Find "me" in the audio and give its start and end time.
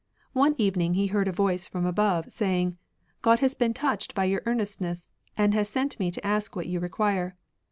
5.99-6.09